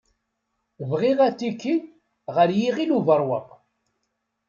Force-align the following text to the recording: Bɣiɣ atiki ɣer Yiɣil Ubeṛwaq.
Bɣiɣ 0.89 1.19
atiki 1.27 1.75
ɣer 2.35 2.49
Yiɣil 2.59 2.91
Ubeṛwaq. 2.97 3.47